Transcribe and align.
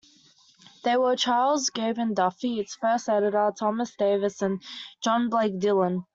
They 0.83 0.97
were 0.97 1.15
Charles 1.15 1.69
Gavan 1.69 2.15
Duffy, 2.15 2.59
its 2.59 2.73
first 2.73 3.07
editor; 3.07 3.53
Thomas 3.55 3.93
Davis, 3.95 4.41
and 4.41 4.59
John 5.03 5.29
Blake 5.29 5.59
Dillon. 5.59 6.05